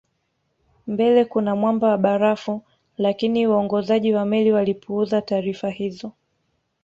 Mbele 0.87 1.25
kuna 1.25 1.55
mwamba 1.55 1.87
wa 1.89 1.97
barafu 1.97 2.61
lakini 2.97 3.47
waongozaji 3.47 4.13
wa 4.13 4.25
meli 4.25 4.51
walipuuza 4.51 5.21
taarifa 5.21 5.69
hizo 5.69 6.11